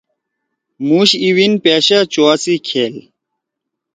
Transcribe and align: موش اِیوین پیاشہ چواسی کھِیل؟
موش 0.87 1.09
اِیوین 1.23 1.53
پیاشہ 1.63 1.99
چواسی 2.13 2.55
کھِیل؟ 2.67 2.95